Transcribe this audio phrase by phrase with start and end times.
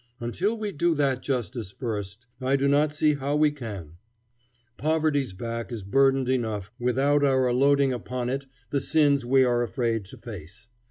[0.19, 3.97] Until we do that justice first, I do not see how we can.
[4.75, 10.05] Poverty's back is burdened enough without our loading upon it the sins we are afraid
[10.05, 10.69] to face.